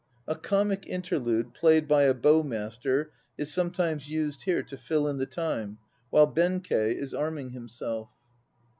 (A 0.27 0.33
Comic 0.35 0.87
interlude 0.87 1.53
played 1.53 1.87
by 1.87 2.05
a 2.05 2.15
bow 2.15 2.41
master 2.41 3.11
is 3.37 3.53
sometimes 3.53 4.09
used 4.09 4.45
here 4.45 4.63
to 4.63 4.75
fill 4.75 5.07
in 5.07 5.19
the 5.19 5.27
time 5.27 5.77
while 6.09 6.25
BENKEI 6.25 6.95
is 6.95 7.13
arming 7.13 7.51
himself.) 7.51 8.09